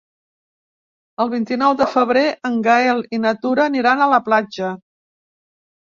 El 1.25 1.29
vint-i-nou 1.33 1.75
de 1.83 1.87
febrer 1.91 2.25
en 2.51 2.57
Gaël 2.69 3.05
i 3.19 3.23
na 3.27 3.37
Tura 3.45 3.69
aniran 3.73 4.03
a 4.07 4.11
la 4.17 4.21
platja. 4.31 4.75